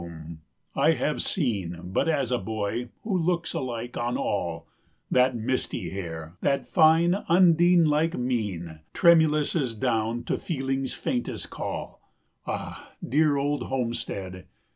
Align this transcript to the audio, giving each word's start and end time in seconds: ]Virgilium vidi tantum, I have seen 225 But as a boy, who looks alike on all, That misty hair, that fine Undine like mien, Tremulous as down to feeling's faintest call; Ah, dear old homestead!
]Virgilium 0.01 0.09
vidi 0.09 0.17
tantum, 0.17 0.41
I 0.73 0.91
have 1.05 1.21
seen 1.21 1.63
225 1.73 1.93
But 1.93 2.09
as 2.09 2.31
a 2.31 2.37
boy, 2.39 2.89
who 3.03 3.17
looks 3.19 3.53
alike 3.53 3.95
on 3.97 4.17
all, 4.17 4.65
That 5.11 5.35
misty 5.35 5.91
hair, 5.91 6.33
that 6.41 6.67
fine 6.67 7.13
Undine 7.29 7.85
like 7.85 8.17
mien, 8.17 8.79
Tremulous 8.95 9.55
as 9.55 9.75
down 9.75 10.23
to 10.23 10.39
feeling's 10.39 10.95
faintest 10.95 11.51
call; 11.51 12.01
Ah, 12.47 12.93
dear 13.07 13.37
old 13.37 13.61
homestead! 13.67 14.47